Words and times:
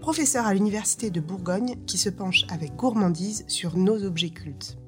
professeur 0.00 0.46
à 0.46 0.54
l'Université 0.54 1.10
de 1.10 1.20
Bourgogne, 1.20 1.76
qui 1.86 1.98
se 1.98 2.08
penche 2.08 2.44
avec 2.48 2.74
gourmandise 2.74 3.44
sur 3.48 3.76
nos 3.76 4.02
objets 4.04 4.30
cultes. 4.30 4.78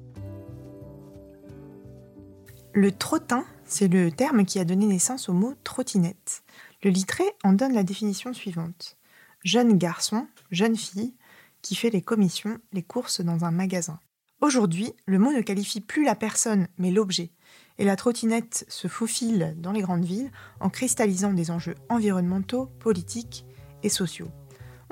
Le 2.73 2.91
trottin, 2.91 3.45
c'est 3.65 3.87
le 3.87 4.11
terme 4.11 4.45
qui 4.45 4.59
a 4.59 4.65
donné 4.65 4.87
naissance 4.87 5.29
au 5.29 5.33
mot 5.33 5.53
trottinette. 5.63 6.43
Le 6.81 6.89
littré 6.89 7.23
en 7.43 7.53
donne 7.53 7.73
la 7.73 7.83
définition 7.83 8.33
suivante. 8.33 8.97
Jeune 9.43 9.77
garçon, 9.77 10.27
jeune 10.49 10.75
fille, 10.75 11.13
qui 11.61 11.75
fait 11.75 11.91
les 11.91 12.01
commissions, 12.01 12.57
les 12.73 12.83
courses 12.83 13.21
dans 13.21 13.45
un 13.45 13.51
magasin. 13.51 13.99
Aujourd'hui, 14.41 14.93
le 15.05 15.19
mot 15.19 15.31
ne 15.31 15.41
qualifie 15.41 15.81
plus 15.81 16.03
la 16.03 16.15
personne, 16.15 16.67
mais 16.77 16.91
l'objet. 16.91 17.31
Et 17.77 17.85
la 17.85 17.95
trottinette 17.95 18.65
se 18.67 18.87
faufile 18.87 19.55
dans 19.57 19.71
les 19.71 19.81
grandes 19.81 20.05
villes 20.05 20.31
en 20.59 20.69
cristallisant 20.69 21.33
des 21.33 21.51
enjeux 21.51 21.75
environnementaux, 21.89 22.65
politiques 22.79 23.45
et 23.83 23.89
sociaux. 23.89 24.31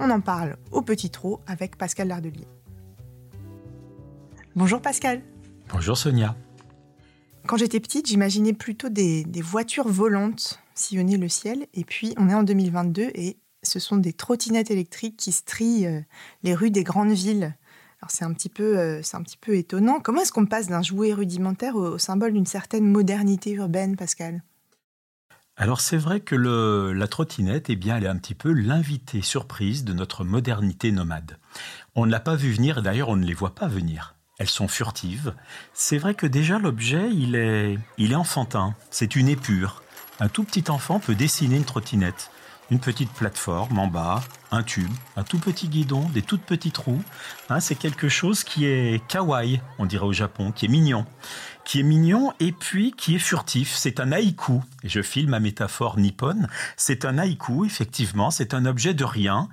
On 0.04 0.10
en 0.10 0.20
parle 0.20 0.58
au 0.72 0.82
petit 0.82 1.12
trot 1.12 1.42
avec 1.46 1.78
Pascal 1.78 2.08
Lardelier. 2.08 2.48
Bonjour 4.56 4.82
Pascal. 4.82 5.22
Bonjour 5.72 5.96
Sonia. 5.96 6.36
Quand 7.46 7.58
j'étais 7.58 7.80
petite, 7.80 8.08
j'imaginais 8.08 8.54
plutôt 8.54 8.90
des, 8.90 9.24
des, 9.24 9.44
voitures 9.44 9.88
volantes 9.88 10.60
sillonner 10.74 11.18
le 11.18 11.30
ciel. 11.30 11.68
Et 11.76 11.84
puis, 11.84 12.16
on 12.18 12.30
est 12.30 12.34
en 12.34 12.42
2022 12.42 13.12
et 13.14 13.38
ce 13.62 13.78
sont 13.80 13.98
des 13.98 14.12
trottinettes 14.12 14.72
électriques 14.72 15.18
qui 15.18 15.32
strient 15.32 15.86
euh, 15.86 16.02
les 16.42 16.56
rues 16.56 16.72
des 16.72 16.84
grandes 16.84 17.12
villes 17.12 17.56
alors 18.02 18.10
c'est 18.10 18.26
un 18.26 18.34
petit 18.34 18.50
peu, 18.50 18.80
euh, 18.80 19.04
c'est 19.04 19.16
un 19.16 19.22
petit 19.22 19.38
peu 19.38 19.56
étonnant. 19.56 20.00
Comment 20.00 20.22
est-ce 20.22 20.32
qu'on 20.32 20.48
passe 20.48 20.68
d'un 20.68 20.82
jouet 20.82 21.14
rudimentaire 21.14 21.76
au, 21.76 22.00
symbole 22.00 22.34
d'une 22.34 22.48
certaine 22.48 22.90
modernité 22.90 23.52
urbaine, 23.52 23.96
Pascal? 23.96 24.42
Alors 25.62 25.80
c'est 25.80 25.98
vrai 25.98 26.22
que 26.22 26.36
la 26.36 27.08
trottinette, 27.08 27.70
eh 27.70 27.76
bien, 27.76 27.98
elle 27.98 28.06
est 28.06 28.08
un 28.08 28.18
petit 28.18 28.34
peu 28.34 28.52
l'invité 28.52 29.22
surprise 29.22 29.84
de 29.84 29.94
notre 29.94 30.24
modernité 30.24 30.92
nomade. 30.92 31.38
On 31.94 32.08
ne 32.08 32.12
l'a 32.12 32.20
pas 32.20 32.36
vu 32.36 32.52
venir, 32.52 32.82
d'ailleurs 32.82 33.10
on 33.10 33.16
ne 33.16 33.28
les 33.28 33.36
voit 33.36 33.54
pas 33.54 33.68
venir. 33.68 34.16
Elles 34.40 34.50
sont 34.50 34.68
furtives. 34.68 35.36
C'est 35.76 36.00
vrai 36.00 36.16
que 36.16 36.26
déjà 36.26 36.58
l'objet, 36.58 37.12
il 37.14 37.36
est, 37.36 37.78
il 38.00 38.12
est 38.12 38.16
enfantin. 38.16 38.74
C'est 38.90 39.16
une 39.16 39.28
épure. 39.28 39.84
Un 40.20 40.30
tout 40.30 40.44
petit 40.44 40.72
enfant 40.72 41.00
peut 41.00 41.14
dessiner 41.14 41.58
une 41.58 41.64
trottinette 41.64 42.32
une 42.72 42.80
petite 42.80 43.12
plateforme 43.12 43.78
en 43.78 43.88
bas, 43.88 44.24
un 44.50 44.64
tube, 44.64 44.90
un 45.18 45.24
tout 45.24 45.40
petit 45.40 45.68
guidon, 45.68 46.08
des 46.14 46.22
toutes 46.22 46.44
petites 46.44 46.78
roues. 46.78 47.04
Hein, 47.50 47.60
c'est 47.60 47.76
quelque 47.76 48.08
chose 48.08 48.46
qui 48.46 48.66
est 48.66 49.06
kawaii, 49.08 49.62
on 49.78 49.86
dirait 49.86 50.06
au 50.06 50.14
Japon, 50.14 50.54
qui 50.54 50.66
est 50.66 50.70
mignon. 50.70 51.06
Qui 51.66 51.82
est 51.82 51.84
mignon 51.84 52.34
et 52.40 52.54
puis 52.54 52.94
qui 52.94 53.16
est 53.16 53.20
furtif. 53.20 53.76
C'est 53.76 54.00
un 54.00 54.14
haïku. 54.14 54.62
je 54.86 55.02
filme 55.02 55.32
ma 55.32 55.42
métaphore 55.42 56.00
nippone. 56.00 56.48
C'est 56.78 57.06
un 57.06 57.18
haïku, 57.18 57.66
effectivement. 57.66 58.32
C'est 58.32 58.54
un 58.54 58.66
objet 58.66 58.94
de 58.94 59.04
rien. 59.04 59.50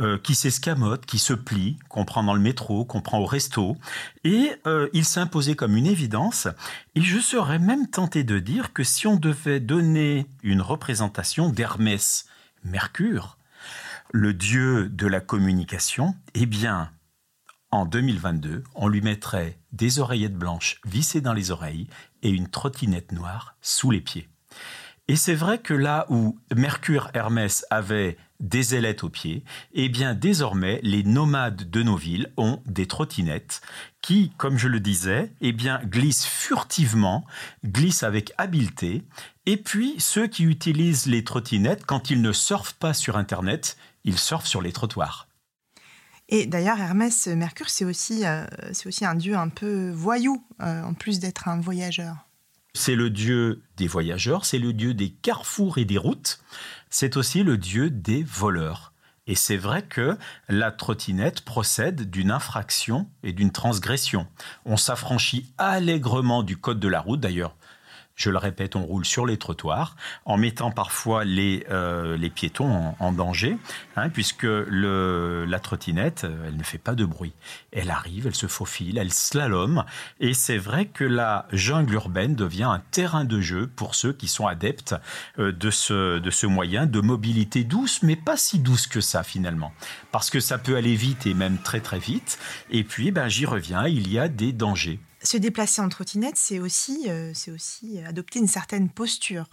Euh, 0.00 0.16
qui 0.16 0.34
s'escamote, 0.34 1.04
qui 1.04 1.18
se 1.18 1.34
plie, 1.34 1.76
qu'on 1.90 2.06
prend 2.06 2.22
dans 2.22 2.32
le 2.32 2.40
métro, 2.40 2.86
qu'on 2.86 3.02
prend 3.02 3.18
au 3.18 3.26
resto. 3.26 3.76
Et 4.24 4.50
euh, 4.66 4.88
il 4.94 5.04
s'imposait 5.04 5.54
comme 5.54 5.76
une 5.76 5.86
évidence. 5.86 6.48
Et 6.94 7.02
je 7.02 7.18
serais 7.18 7.58
même 7.58 7.86
tenté 7.88 8.24
de 8.24 8.38
dire 8.38 8.72
que 8.72 8.84
si 8.84 9.06
on 9.06 9.16
devait 9.16 9.60
donner 9.60 10.26
une 10.42 10.62
représentation 10.62 11.50
d'Hermès, 11.50 12.24
Mercure, 12.64 13.38
le 14.12 14.34
dieu 14.34 14.88
de 14.88 15.06
la 15.06 15.20
communication, 15.20 16.14
eh 16.34 16.46
bien, 16.46 16.90
en 17.70 17.86
2022, 17.86 18.62
on 18.74 18.88
lui 18.88 19.00
mettrait 19.00 19.58
des 19.72 19.98
oreillettes 19.98 20.36
blanches 20.36 20.80
vissées 20.84 21.20
dans 21.20 21.32
les 21.32 21.50
oreilles 21.50 21.88
et 22.22 22.30
une 22.30 22.48
trottinette 22.48 23.12
noire 23.12 23.56
sous 23.62 23.90
les 23.90 24.00
pieds. 24.00 24.28
Et 25.08 25.16
c'est 25.16 25.34
vrai 25.34 25.58
que 25.58 25.74
là 25.74 26.06
où 26.08 26.38
Mercure 26.54 27.10
Hermès 27.14 27.66
avait 27.70 28.16
des 28.42 28.74
ailettes 28.74 29.04
aux 29.04 29.08
pieds, 29.08 29.44
eh 29.72 29.88
bien 29.88 30.14
désormais 30.14 30.80
les 30.82 31.02
nomades 31.02 31.70
de 31.70 31.82
nos 31.82 31.96
villes 31.96 32.30
ont 32.36 32.60
des 32.66 32.86
trottinettes 32.86 33.62
qui, 34.02 34.32
comme 34.36 34.58
je 34.58 34.68
le 34.68 34.80
disais, 34.80 35.32
eh 35.40 35.52
bien 35.52 35.80
glissent 35.84 36.26
furtivement, 36.26 37.24
glissent 37.64 38.02
avec 38.02 38.32
habileté. 38.36 39.04
Et 39.46 39.56
puis 39.56 39.94
ceux 39.98 40.26
qui 40.26 40.44
utilisent 40.44 41.06
les 41.06 41.24
trottinettes, 41.24 41.86
quand 41.86 42.10
ils 42.10 42.20
ne 42.20 42.32
surfent 42.32 42.74
pas 42.74 42.92
sur 42.92 43.16
Internet, 43.16 43.76
ils 44.04 44.18
surfent 44.18 44.46
sur 44.46 44.60
les 44.60 44.72
trottoirs. 44.72 45.28
Et 46.28 46.46
d'ailleurs, 46.46 46.80
Hermès 46.80 47.26
Mercure, 47.28 47.68
c'est 47.68 47.84
aussi, 47.84 48.24
euh, 48.24 48.44
aussi 48.86 49.04
un 49.04 49.14
dieu 49.14 49.36
un 49.36 49.48
peu 49.48 49.90
voyou, 49.90 50.44
euh, 50.60 50.82
en 50.82 50.94
plus 50.94 51.20
d'être 51.20 51.48
un 51.48 51.60
voyageur. 51.60 52.26
C'est 52.74 52.94
le 52.94 53.10
dieu 53.10 53.62
des 53.76 53.86
voyageurs, 53.86 54.46
c'est 54.46 54.58
le 54.58 54.72
dieu 54.72 54.94
des 54.94 55.10
carrefours 55.10 55.76
et 55.76 55.84
des 55.84 55.98
routes, 55.98 56.40
c'est 56.88 57.16
aussi 57.16 57.42
le 57.42 57.58
dieu 57.58 57.90
des 57.90 58.22
voleurs. 58.22 58.92
Et 59.26 59.34
c'est 59.34 59.58
vrai 59.58 59.82
que 59.82 60.16
la 60.48 60.72
trottinette 60.72 61.42
procède 61.42 62.10
d'une 62.10 62.30
infraction 62.30 63.08
et 63.22 63.32
d'une 63.32 63.52
transgression. 63.52 64.26
On 64.64 64.76
s'affranchit 64.76 65.52
allègrement 65.58 66.42
du 66.42 66.56
code 66.56 66.80
de 66.80 66.88
la 66.88 67.00
route, 67.00 67.20
d'ailleurs 67.20 67.54
je 68.16 68.30
le 68.30 68.38
répète, 68.38 68.76
on 68.76 68.82
roule 68.82 69.04
sur 69.04 69.26
les 69.26 69.36
trottoirs 69.36 69.96
en 70.24 70.36
mettant 70.36 70.70
parfois 70.70 71.24
les, 71.24 71.64
euh, 71.70 72.16
piétons 72.34 72.94
en, 72.98 73.12
danger, 73.12 73.58
hein, 73.96 74.08
puisque 74.08 74.46
la 74.46 75.58
trottinette, 75.58 76.24
euh, 76.24 76.46
elle 76.46 76.56
ne 76.56 76.62
fait 76.62 76.78
pas 76.78 76.94
de 76.94 77.04
bruit. 77.04 77.32
Elle 77.72 77.90
arrive, 77.90 78.26
elle 78.26 78.34
se 78.34 78.46
faufile, 78.46 78.98
elle 78.98 79.12
slalom, 79.12 79.84
et 80.20 80.34
c'est 80.34 80.58
vrai 80.58 80.86
que 80.86 81.04
la 81.04 81.46
jungle 81.52 81.94
urbaine 81.94 82.34
devient 82.34 82.64
un 82.64 82.82
terrain 82.90 83.24
de 83.24 83.40
jeu 83.40 83.66
pour 83.66 83.94
ceux 83.94 84.12
qui 84.12 84.28
sont 84.28 84.46
adeptes 84.46 84.94
euh, 85.38 85.52
de, 85.52 85.70
ce, 85.70 86.18
de 86.18 86.30
ce 86.30 86.46
moyen 86.46 86.86
de 86.86 87.00
mobilité 87.00 87.64
douce, 87.64 88.02
mais 88.02 88.16
pas 88.16 88.36
si 88.36 88.58
douce 88.58 88.86
que 88.86 89.00
ça 89.00 89.22
finalement, 89.22 89.72
parce 90.10 90.30
que 90.30 90.40
ça 90.40 90.58
peut 90.58 90.76
aller 90.76 90.94
vite 90.94 91.26
et 91.26 91.34
même 91.34 91.58
très 91.58 91.80
très 91.80 91.98
vite, 91.98 92.38
et 92.70 92.84
puis 92.84 93.10
ben, 93.10 93.28
j'y 93.28 93.46
reviens, 93.46 93.86
il 93.86 94.10
y 94.10 94.18
a 94.18 94.28
des 94.28 94.52
dangers 94.52 95.00
se 95.22 95.36
déplacer 95.36 95.80
en 95.80 95.88
trottinette, 95.88 96.36
c'est 96.36 96.58
aussi, 96.58 97.08
euh, 97.08 97.32
aussi 97.48 98.00
adopter 98.00 98.38
une 98.38 98.48
certaine 98.48 98.90
posture. 98.90 99.46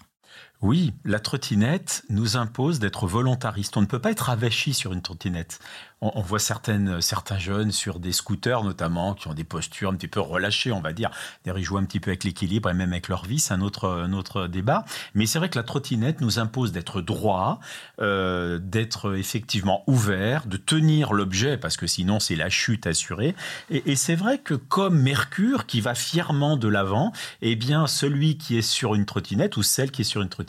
Oui, 0.62 0.94
la 1.06 1.22
trottinette 1.22 2.04
nous 2.10 2.36
impose 2.36 2.80
d'être 2.80 3.08
volontariste. 3.08 3.78
On 3.78 3.82
ne 3.82 3.86
peut 3.86 4.00
pas 4.00 4.12
être 4.12 4.30
avachi 4.30 4.74
sur 4.74 4.92
une 4.92 5.02
trottinette 5.02 5.60
on, 6.02 6.22
voit 6.22 6.40
certaines, 6.40 7.02
certains 7.02 7.38
jeunes 7.38 7.72
sur 7.72 8.00
des 8.00 8.12
scooters 8.12 8.64
notamment 8.64 9.14
qui 9.14 9.28
ont 9.28 9.34
des 9.34 9.44
postures 9.44 9.90
un 9.90 9.96
petit 9.96 10.08
peu 10.08 10.20
relâchées, 10.20 10.72
on 10.72 10.82
va 10.82 10.94
dire. 10.94 11.10
D'ailleurs, 11.44 11.60
ils 11.60 11.64
jouent 11.64 11.78
un 11.78 11.84
petit 11.84 12.00
peu 12.00 12.12
avec 12.12 12.24
l'équilibre 12.24 12.70
et 12.70 12.74
même 12.74 12.92
avec 12.92 13.10
leur 13.10 13.26
vie, 13.26 13.40
c'est 13.40 13.54
un 13.54 13.62
autre, 13.62 13.88
un 13.88 14.14
autre 14.14 14.48
débat. 14.48 14.86
Mais 15.14 15.26
c'est 15.26 15.40
vrai 15.40 15.50
que 15.50 15.58
la 15.58 15.64
trottinette 15.64 16.22
nous 16.22 16.40
impose 16.40 16.72
d'être 16.72 17.02
droit, 17.02 17.60
euh, 18.00 18.60
d'être 18.60 19.18
effectivement 19.18 19.84
ouvert, 19.88 20.46
de 20.46 20.58
tenir 20.58 21.12
l'objet 21.12 21.58
parce 21.58 21.76
que 21.76 21.88
sinon 21.88 22.20
c'est 22.20 22.36
la 22.36 22.50
chute 22.50 22.88
assurée. 22.88 23.36
Et, 23.70 23.92
et 23.92 23.96
c'est 23.96 24.16
vrai 24.16 24.38
que 24.38 24.54
comme 24.54 25.00
Mercure 25.00 25.66
qui 25.66 25.82
va 25.82 25.96
fièrement 25.96 26.56
de 26.56 26.68
l'avant, 26.68 27.12
eh 27.42 27.56
bien 27.56 27.88
celui 27.88 28.38
qui 28.38 28.58
est 28.58 28.62
sur 28.62 28.96
une 28.96 29.06
trottinette 29.06 29.58
ou 29.58 29.64
celle 29.64 29.92
qui 29.92 30.02
est 30.02 30.06
sur 30.06 30.22
une 30.22 30.30
trottinette, 30.30 30.49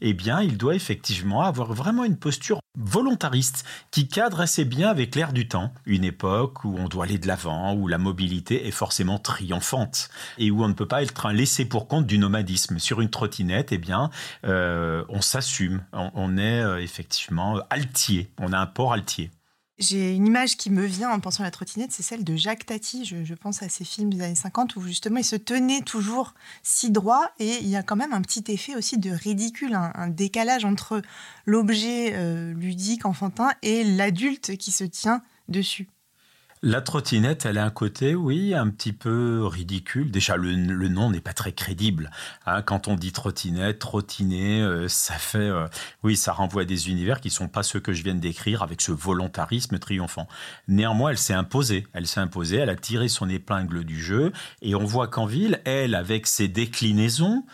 eh 0.00 0.12
bien 0.12 0.40
il 0.40 0.56
doit 0.56 0.74
effectivement 0.74 1.42
avoir 1.42 1.72
vraiment 1.72 2.04
une 2.04 2.16
posture 2.16 2.60
volontariste 2.76 3.64
qui 3.90 4.08
cadre 4.08 4.40
assez 4.40 4.64
bien 4.64 4.90
avec 4.90 5.14
l'air 5.14 5.32
du 5.32 5.46
temps, 5.48 5.72
une 5.86 6.04
époque 6.04 6.64
où 6.64 6.76
on 6.76 6.88
doit 6.88 7.04
aller 7.04 7.18
de 7.18 7.26
l'avant, 7.26 7.74
où 7.74 7.86
la 7.86 7.98
mobilité 7.98 8.66
est 8.66 8.72
forcément 8.72 9.18
triomphante 9.18 10.08
et 10.38 10.50
où 10.50 10.64
on 10.64 10.68
ne 10.68 10.74
peut 10.74 10.88
pas 10.88 11.02
être 11.02 11.26
un 11.26 11.32
laissé 11.32 11.64
pour 11.64 11.86
compte 11.86 12.06
du 12.06 12.18
nomadisme. 12.18 12.78
Sur 12.78 13.00
une 13.00 13.10
trottinette, 13.10 13.72
eh 13.72 13.78
bien, 13.78 14.10
euh, 14.44 15.04
on 15.08 15.20
s'assume, 15.20 15.84
on, 15.92 16.36
est 16.36 16.60
euh, 16.60 16.82
effectivement 16.82 17.60
altier, 17.70 18.30
on 18.38 18.52
a 18.52 18.58
un 18.58 18.66
port 18.66 18.92
altier. 18.92 19.30
J'ai 19.78 20.14
une 20.14 20.28
image 20.28 20.56
qui 20.56 20.70
me 20.70 20.84
vient 20.84 21.10
en 21.10 21.18
pensant 21.18 21.42
à 21.42 21.46
la 21.46 21.50
trottinette, 21.50 21.90
c'est 21.90 22.04
celle 22.04 22.22
de 22.22 22.36
Jacques 22.36 22.64
Tati. 22.64 23.04
Je, 23.04 23.34
pense 23.34 23.60
à 23.60 23.68
ces 23.68 23.84
films 23.84 24.14
des 24.14 24.22
années 24.22 24.34
50 24.36 24.76
où 24.76 24.82
justement 24.82 25.18
il 25.18 25.24
se 25.24 25.34
tenait 25.34 25.80
toujours 25.80 26.34
si 26.62 26.90
droit 26.90 27.32
et 27.40 27.58
il 27.60 27.68
y 27.68 27.74
a 27.74 27.82
quand 27.82 27.96
même 27.96 28.12
un 28.12 28.22
petit 28.22 28.44
effet 28.52 28.76
aussi 28.76 28.98
de 28.98 29.10
ridicule, 29.10 29.74
un, 29.74 30.06
décalage 30.06 30.64
entre 30.64 31.02
l'objet 31.44 32.12
euh, 32.14 32.54
ludique, 32.54 33.04
enfantin 33.04 33.50
et 33.62 33.82
l'adulte 33.82 34.56
qui 34.56 34.70
se 34.70 34.84
tient 34.84 35.22
dessus. 35.48 35.88
La 36.66 36.80
trottinette, 36.80 37.44
elle 37.44 37.58
a 37.58 37.64
un 37.66 37.70
côté, 37.70 38.14
oui, 38.14 38.54
un 38.54 38.70
petit 38.70 38.94
peu 38.94 39.44
ridicule. 39.44 40.10
Déjà, 40.10 40.38
le, 40.38 40.54
nom 40.88 41.10
n'est 41.10 41.20
pas 41.20 41.34
très 41.34 41.52
crédible. 41.52 42.10
Hein. 42.46 42.62
quand 42.62 42.88
on 42.88 42.94
dit 42.94 43.12
trottinette, 43.12 43.78
trottiner, 43.78 44.62
euh, 44.62 44.88
ça 44.88 45.12
fait, 45.16 45.36
euh, 45.40 45.66
oui, 46.04 46.16
ça 46.16 46.32
renvoie 46.32 46.62
à 46.62 46.64
des 46.64 46.88
univers 46.88 47.20
qui 47.20 47.28
sont 47.28 47.48
pas 47.48 47.62
ceux 47.62 47.80
que 47.80 47.92
je 47.92 48.02
viens 48.02 48.14
de 48.14 48.20
décrire 48.20 48.62
avec 48.62 48.80
ce 48.80 48.92
volontarisme 48.92 49.78
triomphant. 49.78 50.26
Néanmoins, 50.66 51.10
elle 51.10 51.18
s'est 51.18 51.34
imposée. 51.34 51.86
Elle 51.92 52.06
s'est 52.06 52.20
imposée. 52.20 52.56
Elle 52.56 52.70
a 52.70 52.76
tiré 52.76 53.08
son 53.08 53.28
épingle 53.28 53.84
du 53.84 54.02
jeu. 54.02 54.32
Et 54.62 54.74
on 54.74 54.86
voit 54.86 55.08
qu'en 55.08 55.26
ville, 55.26 55.60
elle, 55.66 55.94
avec 55.94 56.26
ses 56.26 56.48
déclinaisons, 56.48 57.44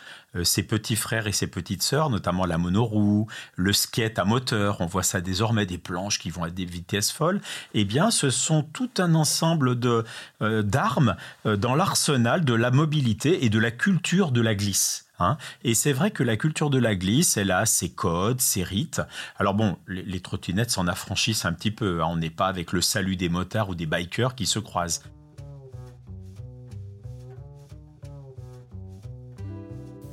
ses 0.45 0.63
petits 0.63 0.97
frères 0.97 1.27
et 1.27 1.33
ses 1.33 1.47
petites 1.47 1.83
sœurs, 1.83 2.11
notamment 2.11 2.47
la 2.47 2.59
monoroue, 2.59 3.27
le 3.57 3.73
skate 3.73 4.19
à 4.19 4.25
moteur, 4.25 4.81
on 4.81 4.87
voit 4.87 5.03
ça 5.03 5.21
désormais, 5.21 5.67
des 5.67 5.79
planches 5.79 6.19
qui 6.19 6.31
vont 6.31 6.45
à 6.45 6.51
des 6.51 6.65
vitesses 6.65 7.11
folles, 7.11 7.41
eh 7.75 7.85
bien 7.85 8.11
ce 8.11 8.31
sont 8.31 8.63
tout 8.63 8.91
un 8.99 9.15
ensemble 9.15 9.79
de, 9.79 10.05
euh, 10.43 10.63
d'armes 10.63 11.17
euh, 11.47 11.57
dans 11.57 11.75
l'arsenal 11.75 12.45
de 12.45 12.55
la 12.55 12.71
mobilité 12.71 13.45
et 13.45 13.51
de 13.51 13.59
la 13.59 13.71
culture 13.71 14.31
de 14.33 14.41
la 14.41 14.55
glisse. 14.55 15.07
Hein. 15.19 15.37
Et 15.65 15.75
c'est 15.75 15.93
vrai 15.93 16.11
que 16.11 16.23
la 16.23 16.37
culture 16.37 16.71
de 16.71 16.79
la 16.79 16.95
glisse, 16.95 17.37
elle 17.37 17.51
a 17.51 17.67
ses 17.67 17.91
codes, 17.91 18.41
ses 18.41 18.63
rites. 18.63 19.03
Alors 19.39 19.55
bon, 19.55 19.77
les, 19.87 20.21
trottinettes 20.21 20.71
s'en 20.71 20.87
affranchissent 20.87 21.45
un 21.45 21.53
petit 21.53 21.71
peu. 21.71 22.03
Hein. 22.03 22.09
On 22.11 22.17
n'est 22.17 22.31
pas 22.31 22.47
avec 22.47 22.73
le 22.73 22.81
salut 22.81 23.17
des 23.17 23.29
motards 23.29 23.69
ou 23.69 23.75
des 23.75 23.87
bikers 23.87 24.35
qui 24.35 24.47
se 24.47 24.59
croisent. 24.59 25.03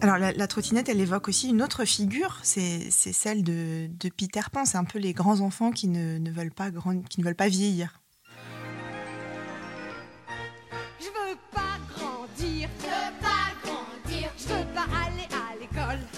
Alors 0.07 0.31
la, 0.33 0.47
trottinette, 0.47 0.87
elle 0.87 1.01
évoque 1.01 1.27
aussi 1.27 1.49
une 1.49 1.61
autre 1.61 1.83
figure, 1.83 2.39
c'est 2.41 2.89
celle 2.91 3.43
de, 3.43 3.89
Peter 4.15 4.39
Pan. 4.51 4.63
C'est 4.63 4.77
un 4.77 4.85
peu 4.85 4.99
les 4.99 5.11
grands 5.11 5.41
enfants 5.41 5.71
qui 5.71 5.89
ne, 5.89 6.31
veulent 6.31 6.53
pas 6.53 6.69
qui 7.09 7.19
ne 7.19 7.25
veulent 7.25 7.35
pas 7.35 7.49
vieillir. 7.49 8.01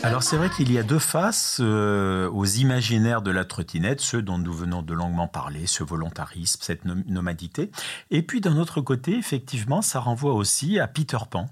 Alors 0.02 0.24
c'est 0.24 0.38
vrai 0.38 0.50
qu'il 0.50 0.72
y 0.72 0.78
a 0.78 0.84
deux 0.84 0.98
faces 0.98 1.58
euh, 1.60 2.30
aux 2.30 2.46
imaginaires 2.46 3.22
de 3.22 3.32
la 3.32 3.44
trottinette, 3.44 4.00
ceux 4.00 4.22
dont 4.22 4.38
nous 4.38 4.54
venons 4.54 4.82
de 4.82 4.94
longuement 4.94 5.28
parler, 5.28 5.68
ce 5.68 5.84
volontarisme, 5.84 6.60
cette 6.62 6.86
nomadité. 6.86 7.70
Et 8.10 8.22
puis 8.22 8.40
d'un 8.40 8.56
autre 8.58 8.80
côté, 8.80 9.18
effectivement, 9.18 9.82
ça 9.82 10.00
renvoie 10.00 10.34
aussi 10.34 10.80
à 10.80 10.88
Peter 10.88 11.18
Pan. 11.30 11.50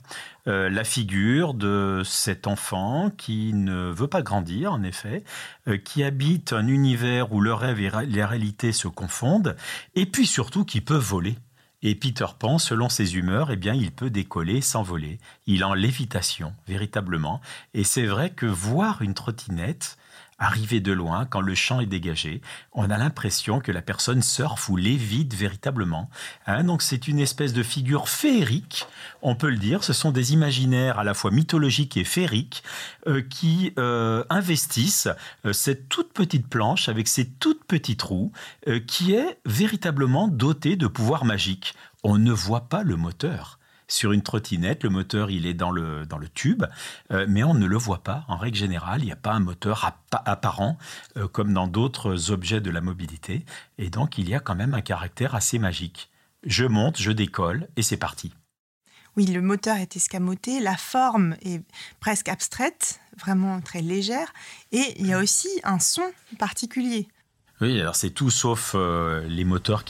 Euh, 0.48 0.70
la 0.70 0.86
figure 0.86 1.56
de 1.56 2.04
cet 2.06 2.48
enfant 2.48 3.12
qui 3.18 3.52
ne 3.54 3.92
veut 3.92 4.08
pas 4.08 4.22
grandir, 4.22 4.72
en 4.72 4.82
effet, 4.82 5.26
euh, 5.68 5.78
qui 5.78 6.06
habite 6.06 6.54
un 6.54 6.68
univers 6.68 7.34
où 7.34 7.42
le 7.42 7.54
rêve 7.54 7.82
et 7.82 7.90
la 7.90 8.28
réalité 8.28 8.72
se 8.72 8.88
confondent, 8.88 9.58
et 9.96 10.06
puis 10.06 10.26
surtout 10.26 10.64
qui 10.64 10.80
peut 10.80 10.96
voler. 10.96 11.36
Et 11.84 11.94
Peter 11.94 12.26
Pan, 12.40 12.58
selon 12.58 12.90
ses 12.90 13.18
humeurs, 13.18 13.52
eh 13.52 13.56
bien, 13.56 13.74
il 13.74 13.92
peut 13.92 14.10
décoller, 14.10 14.62
s'envoler. 14.62 15.20
Il 15.46 15.62
est 15.62 15.66
en 15.66 15.76
lévitation, 15.76 16.56
véritablement. 16.68 17.40
Et 17.76 17.84
c'est 17.84 18.06
vrai 18.06 18.32
que 18.32 18.48
voir 18.48 19.04
une 19.04 19.14
trottinette, 19.14 19.98
Arrivé 20.40 20.82
de 20.82 20.92
loin, 20.92 21.26
quand 21.26 21.42
le 21.42 21.56
champ 21.56 21.80
est 21.80 21.88
dégagé, 21.88 22.42
on 22.72 22.92
a 22.92 22.98
l'impression 22.98 23.60
que 23.60 23.72
la 23.72 23.82
personne 23.82 24.22
surfe 24.22 24.70
ou 24.70 24.76
lévite 24.76 25.34
véritablement. 25.34 26.12
Hein. 26.46 26.64
donc 26.64 26.84
c'est 26.84 27.08
une 27.08 27.18
espèce 27.18 27.54
de 27.54 27.64
figure 27.64 28.08
féerique, 28.08 28.86
on 29.24 29.34
peut 29.34 29.50
le 29.50 29.58
dire. 29.58 29.84
Ce 29.84 29.94
sont 29.94 30.12
des 30.12 30.34
imaginaires 30.34 31.00
à 31.00 31.04
la 31.04 31.16
fois 31.16 31.32
mythologiques 31.32 31.98
et 31.98 32.04
féeriques 32.04 32.64
euh, 33.08 33.24
qui 33.28 33.74
euh, 33.80 34.24
investissent 34.30 35.10
euh, 35.46 35.54
cette 35.54 35.90
toute 35.90 36.14
petite 36.14 36.48
planche 36.48 36.88
avec 36.88 37.08
ses 37.08 37.28
toutes 37.28 37.64
petites 37.64 38.04
roues 38.04 38.32
qui 38.86 39.14
est 39.14 39.40
véritablement 39.46 40.28
dotée 40.28 40.76
de 40.76 40.88
pouvoirs 40.88 41.26
magiques. 41.26 41.74
On 42.04 42.18
ne 42.18 42.32
voit 42.32 42.70
pas 42.70 42.84
le 42.84 42.96
moteur 42.96 43.58
sur 43.88 44.12
une 44.12 44.22
trottinette, 44.22 44.84
le 44.84 44.90
moteur 44.90 45.32
il 45.32 45.46
est 45.46 45.54
dans 45.54 45.72
le, 45.72 46.06
dans 46.06 46.18
le 46.18 46.28
tube, 46.28 46.64
euh, 47.12 47.26
mais 47.30 47.44
on 47.44 47.54
ne 47.54 47.66
le 47.66 47.78
voit 47.78 48.04
pas. 48.04 48.26
En 48.28 48.38
règle 48.38 48.58
générale, 48.58 49.02
il 49.02 49.06
n'y 49.06 49.12
a 49.12 49.18
pas 49.18 49.32
un 49.32 49.40
moteur 49.40 49.86
apparent 50.12 50.78
euh, 51.16 51.28
comme 51.28 51.54
dans 51.54 51.68
d'autres 51.68 52.32
objets 52.32 52.62
de 52.62 52.70
la 52.70 52.82
mobilité. 52.82 53.46
Et 53.78 53.90
donc 53.90 54.18
il 54.18 54.30
y 54.30 54.36
a 54.36 54.40
quand 54.40 54.56
même 54.56 54.74
un 54.74 54.82
caractère 54.82 55.36
assez 55.36 55.60
magique. 55.60 56.10
Je 56.44 56.66
monte, 56.66 57.00
je 57.00 57.12
décolle 57.12 57.68
et 57.76 57.82
c'est 57.82 57.98
parti. 57.98 58.34
Oui, 59.16 59.26
le 59.26 59.42
moteur 59.42 59.78
est 59.78 59.96
escamoté, 59.96 60.60
la 60.60 60.78
forme 60.78 61.36
est 61.42 61.64
presque 62.00 62.30
abstraite, 62.30 63.00
vraiment 63.18 63.60
très 63.62 63.82
légère, 63.82 64.32
et 64.72 64.94
il 65.00 65.08
y 65.08 65.14
a 65.14 65.18
aussi 65.18 65.50
un 65.64 65.80
son 65.80 66.04
particulier. 66.38 67.08
Oui, 67.60 67.82
alors 67.82 67.96
c'est 67.96 68.12
tout 68.12 68.30
sauf 68.30 68.74
euh, 68.76 69.28
les 69.28 69.46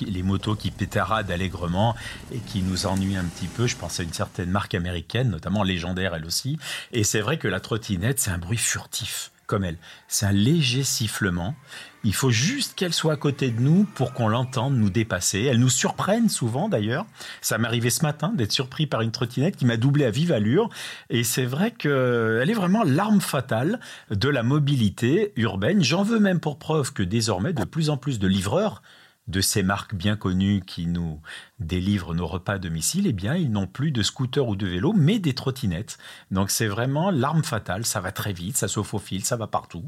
les 0.08 0.24
motos 0.24 0.56
qui 0.56 0.72
pétaradent 0.72 1.32
allègrement 1.32 1.96
et 2.32 2.40
qui 2.40 2.62
nous 2.62 2.86
ennuient 2.86 3.18
un 3.18 3.26
petit 3.26 3.48
peu. 3.48 3.68
Je 3.68 3.76
pense 3.76 4.00
à 4.00 4.04
une 4.04 4.14
certaine 4.14 4.50
marque 4.50 4.74
américaine, 4.74 5.30
notamment 5.30 5.64
légendaire 5.64 6.16
elle 6.16 6.26
aussi. 6.26 6.58
Et 6.94 7.04
c'est 7.04 7.20
vrai 7.20 7.38
que 7.38 7.48
la 7.50 7.60
trottinette, 7.60 8.20
c'est 8.22 8.32
un 8.32 8.38
bruit 8.38 8.58
furtif 8.58 9.32
comme 9.48 9.64
elle. 9.64 9.78
C'est 10.08 10.26
un 10.26 10.32
léger 10.32 10.84
sifflement. 10.84 11.56
Il 12.08 12.16
faut 12.16 12.32
juste 12.32 12.76
qu'elle 12.76 12.94
soit 12.94 13.12
à 13.12 13.18
côté 13.18 13.52
de 13.52 13.60
nous 13.60 13.84
pour 13.84 14.14
qu'on 14.14 14.30
l'entende 14.30 14.78
nous 14.78 14.90
dépasser. 14.90 15.42
Elle 15.42 15.60
nous 15.60 15.68
surprenne 15.68 16.30
souvent 16.30 16.70
d'ailleurs. 16.70 17.06
Ça 17.42 17.58
m'est 17.58 17.68
arrivé 17.68 17.90
ce 17.90 18.02
matin 18.02 18.32
d'être 18.34 18.54
surpris 18.54 18.88
par 18.88 19.02
une 19.02 19.12
trottinette 19.12 19.58
qui 19.58 19.66
m'a 19.66 19.76
doublé 19.76 20.06
à 20.06 20.10
vive 20.10 20.32
allure. 20.32 20.70
Et 21.10 21.26
c'est 21.26 21.44
vrai 21.44 21.72
qu'elle 21.72 22.50
est 22.50 22.54
vraiment 22.54 22.86
l'arme 22.86 23.20
fatale 23.20 23.82
de 24.10 24.30
la 24.30 24.42
mobilité 24.42 25.34
urbaine. 25.36 25.84
J'en 25.84 26.04
veux 26.04 26.20
même 26.20 26.40
pour 26.40 26.58
preuve 26.58 26.94
que 26.94 27.04
désormais 27.04 27.52
de 27.52 27.66
plus 27.66 27.90
en 27.90 27.98
plus 27.98 28.20
de 28.20 28.28
livreurs 28.28 28.82
de 29.28 29.42
ces 29.42 29.62
marques 29.62 29.94
bien 29.94 30.16
connues 30.16 30.62
qui 30.66 30.88
nous 30.88 31.20
délivrent 31.60 32.14
nos 32.14 32.28
repas 32.28 32.54
à 32.54 32.58
domicile, 32.60 33.08
eh 33.08 33.14
bien, 33.14 33.36
ils 33.36 33.52
n'ont 33.52 33.68
plus 33.68 33.92
de 33.92 34.04
scooter 34.04 34.48
ou 34.48 34.56
de 34.56 34.68
vélo, 34.68 34.94
mais 34.96 35.20
des 35.20 35.34
trottinettes. 35.34 35.98
Donc, 36.32 36.52
c'est 36.52 36.68
vraiment 36.68 37.10
l'arme 37.10 37.44
fatale. 37.44 37.86
Ça 37.86 38.00
va 38.00 38.12
très 38.12 38.34
vite, 38.34 38.58
ça 38.58 38.68
sauf 38.68 38.94
au 38.94 39.00
fil, 39.00 39.26
ça 39.26 39.38
va 39.38 39.48
partout. 39.48 39.84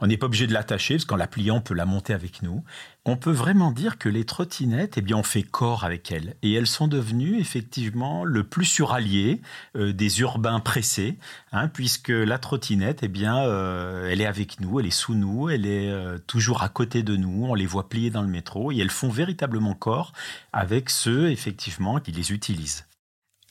On 0.00 0.06
n'est 0.06 0.16
pas 0.16 0.26
obligé 0.26 0.46
de 0.46 0.52
l'attacher, 0.52 0.94
parce 0.94 1.04
qu'en 1.04 1.16
la 1.16 1.28
pliant, 1.28 1.56
on 1.56 1.60
peut 1.60 1.74
la 1.74 1.86
monter 1.86 2.12
avec 2.12 2.42
nous. 2.42 2.64
On 3.04 3.16
peut 3.16 3.30
vraiment 3.30 3.70
dire 3.70 3.98
que 3.98 4.08
les 4.08 4.24
trottinettes, 4.24 4.96
eh 4.96 5.02
bien, 5.02 5.16
on 5.16 5.22
fait 5.22 5.42
corps 5.42 5.84
avec 5.84 6.10
elles. 6.10 6.36
Et 6.42 6.52
elles 6.54 6.66
sont 6.66 6.88
devenues, 6.88 7.38
effectivement, 7.38 8.24
le 8.24 8.44
plus 8.44 8.64
surallié 8.64 9.40
euh, 9.76 9.92
des 9.92 10.20
urbains 10.20 10.58
pressés, 10.58 11.18
hein, 11.52 11.68
puisque 11.68 12.08
la 12.08 12.38
trottinette, 12.38 13.02
eh 13.02 13.08
bien, 13.08 13.44
euh, 13.44 14.08
elle 14.10 14.20
est 14.20 14.26
avec 14.26 14.58
nous, 14.60 14.80
elle 14.80 14.86
est 14.86 14.90
sous 14.90 15.14
nous, 15.14 15.48
elle 15.48 15.66
est 15.66 15.90
euh, 15.90 16.18
toujours 16.26 16.62
à 16.62 16.68
côté 16.68 17.02
de 17.02 17.14
nous, 17.16 17.44
on 17.44 17.54
les 17.54 17.66
voit 17.66 17.88
plier 17.88 18.10
dans 18.10 18.22
le 18.22 18.28
métro, 18.28 18.72
et 18.72 18.78
elles 18.78 18.90
font 18.90 19.10
véritablement 19.10 19.74
corps 19.74 20.12
avec 20.52 20.90
ceux, 21.04 21.30
effectivement, 21.30 22.00
qui 22.00 22.12
les 22.12 22.32
utilisent. 22.32 22.86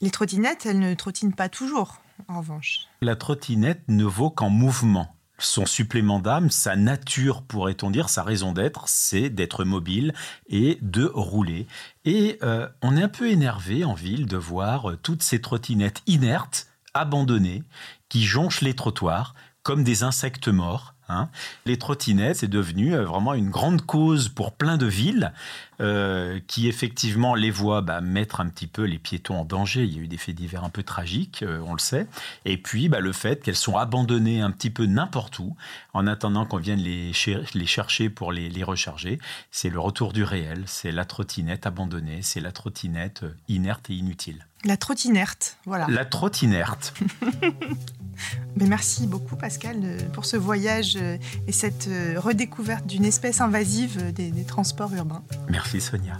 Les 0.00 0.10
trottinettes, 0.10 0.66
elles 0.66 0.80
ne 0.80 0.92
trottinent 0.94 1.36
pas 1.36 1.48
toujours, 1.48 2.00
en 2.26 2.40
revanche. 2.40 2.88
La 3.00 3.14
trottinette 3.14 3.84
ne 3.86 4.04
vaut 4.04 4.30
qu'en 4.30 4.50
mouvement. 4.50 5.14
Son 5.38 5.64
supplément 5.64 6.18
d'âme, 6.18 6.50
sa 6.50 6.74
nature, 6.74 7.42
pourrait-on 7.42 7.92
dire, 7.92 8.08
sa 8.08 8.24
raison 8.24 8.50
d'être, 8.50 8.88
c'est 8.88 9.30
d'être 9.30 9.64
mobile 9.64 10.14
et 10.48 10.78
de 10.82 11.04
rouler. 11.04 11.68
Et 12.04 12.38
euh, 12.42 12.68
on 12.82 12.96
est 12.96 13.02
un 13.04 13.08
peu 13.08 13.30
énervé 13.30 13.84
en 13.84 13.94
ville 13.94 14.26
de 14.26 14.36
voir 14.36 14.90
euh, 14.90 14.96
toutes 14.96 15.22
ces 15.22 15.40
trottinettes 15.40 16.02
inertes, 16.08 16.66
abandonnées, 16.92 17.62
qui 18.08 18.24
jonchent 18.24 18.62
les 18.62 18.74
trottoirs 18.74 19.36
comme 19.62 19.84
des 19.84 20.02
insectes 20.02 20.48
morts 20.48 20.94
Hein. 21.08 21.28
les 21.66 21.78
trottinettes, 21.78 22.36
c'est 22.36 22.48
devenu 22.48 22.94
euh, 22.94 23.04
vraiment 23.04 23.34
une 23.34 23.50
grande 23.50 23.82
cause 23.82 24.30
pour 24.30 24.52
plein 24.52 24.78
de 24.78 24.86
villes 24.86 25.32
euh, 25.80 26.40
qui 26.46 26.66
effectivement 26.66 27.34
les 27.34 27.50
voient 27.50 27.82
bah, 27.82 28.00
mettre 28.00 28.40
un 28.40 28.48
petit 28.48 28.66
peu 28.66 28.84
les 28.84 28.98
piétons 28.98 29.40
en 29.40 29.44
danger. 29.44 29.84
Il 29.84 29.94
y 29.94 29.98
a 29.98 30.02
eu 30.02 30.08
des 30.08 30.16
faits 30.16 30.34
divers 30.34 30.64
un 30.64 30.70
peu 30.70 30.82
tragiques, 30.82 31.42
euh, 31.42 31.60
on 31.66 31.74
le 31.74 31.78
sait. 31.78 32.06
Et 32.44 32.56
puis 32.56 32.88
bah, 32.88 33.00
le 33.00 33.12
fait 33.12 33.42
qu'elles 33.42 33.56
sont 33.56 33.76
abandonnées 33.76 34.40
un 34.40 34.50
petit 34.50 34.70
peu 34.70 34.86
n'importe 34.86 35.38
où 35.40 35.56
en 35.92 36.06
attendant 36.06 36.46
qu'on 36.46 36.56
vienne 36.56 36.80
les, 36.80 37.12
les, 37.54 37.66
chercher 37.66 38.08
pour 38.08 38.32
les, 38.32 38.48
les 38.48 38.64
recharger. 38.64 39.18
C'est 39.50 39.70
le 39.70 39.80
retour 39.80 40.12
du 40.12 40.24
réel, 40.24 40.62
c'est 40.66 40.92
la 40.92 41.04
trottinette 41.04 41.66
abandonnée, 41.66 42.22
c'est 42.22 42.40
la 42.40 42.52
trottinette 42.52 43.24
inerte 43.48 43.90
et 43.90 43.94
inutile. 43.94 44.46
La 44.64 44.78
trottinerte, 44.78 45.58
voilà. 45.66 45.86
La 45.90 46.06
trottinerte. 46.06 46.94
Mais 48.56 48.66
merci 48.66 49.06
beaucoup 49.06 49.36
Pascal 49.36 49.98
pour 50.12 50.24
ce 50.24 50.36
voyage 50.36 50.93
euh, 50.96 51.16
et 51.46 51.52
cette 51.52 51.88
euh, 51.88 52.18
redécouverte 52.18 52.86
d'une 52.86 53.04
espèce 53.04 53.40
invasive 53.40 54.12
des, 54.12 54.30
des 54.30 54.44
transports 54.44 54.92
urbains. 54.94 55.22
Merci 55.48 55.80
Sonia. 55.80 56.18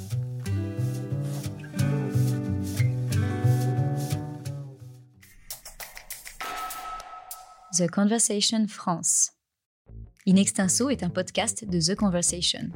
The 7.77 7.91
Conversation 7.91 8.69
France. 8.69 9.33
In 10.29 10.37
Extenso 10.37 10.91
est 10.91 11.03
un 11.03 11.11
podcast 11.11 11.69
de 11.69 11.81
The 11.81 11.97
Conversation. 11.97 12.71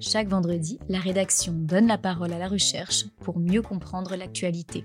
Chaque 0.00 0.28
vendredi, 0.28 0.78
la 0.88 1.00
rédaction 1.00 1.52
donne 1.52 1.86
la 1.86 1.98
parole 1.98 2.32
à 2.32 2.38
la 2.38 2.48
recherche 2.48 3.06
pour 3.20 3.38
mieux 3.38 3.62
comprendre 3.62 4.14
l'actualité. 4.14 4.84